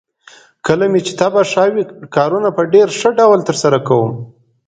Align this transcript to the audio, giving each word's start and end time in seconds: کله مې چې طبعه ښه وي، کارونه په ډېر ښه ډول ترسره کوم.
کله 0.65 0.85
مې 0.91 0.99
چې 1.05 1.13
طبعه 1.21 1.43
ښه 1.51 1.63
وي، 1.73 1.83
کارونه 2.15 2.49
په 2.57 2.61
ډېر 2.73 2.87
ښه 2.99 3.09
ډول 3.19 3.39
ترسره 3.49 3.77
کوم. 3.87 4.11